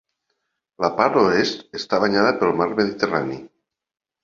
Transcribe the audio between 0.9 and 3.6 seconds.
part oest està banyada pel Mar Mediterrani.